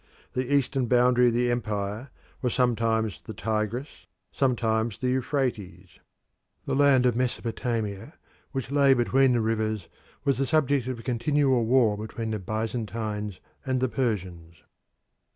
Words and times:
The 0.33 0.51
eastern 0.51 0.87
boundary 0.87 1.27
of 1.27 1.35
the 1.35 1.51
empire 1.51 2.09
was 2.41 2.55
sometimes 2.55 3.19
the 3.25 3.35
Tigris, 3.35 4.07
sometimes 4.31 4.97
the 4.97 5.09
Euphrates; 5.09 5.99
the 6.65 6.73
land 6.73 7.05
of 7.05 7.15
Mesopotamia, 7.15 8.15
which 8.51 8.71
lay 8.71 8.95
between 8.95 9.33
the 9.33 9.41
rivers, 9.41 9.89
was 10.25 10.39
the 10.39 10.47
subject 10.47 10.87
of 10.87 11.03
continual 11.03 11.65
war 11.65 11.99
between 11.99 12.31
the 12.31 12.39
Byzantines 12.39 13.39
and 13.63 13.79
the 13.79 13.89
Persians. 13.89 14.63